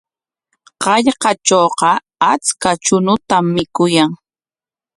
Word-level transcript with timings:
Hallqatrawqa 0.83 1.89
achka 2.31 2.71
chuñutam 2.83 3.45
mikuyan. 3.55 4.11